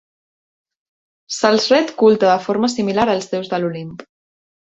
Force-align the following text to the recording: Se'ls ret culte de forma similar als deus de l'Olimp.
Se'ls 1.39 1.67
ret 1.73 1.93
culte 2.01 2.31
de 2.31 2.39
forma 2.47 2.71
similar 2.77 3.07
als 3.15 3.31
deus 3.35 3.53
de 3.55 3.61
l'Olimp. 3.63 3.95